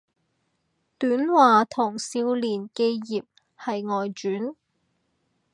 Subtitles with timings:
[0.97, 3.23] 短話同少年寄葉
[3.55, 4.55] 係外傳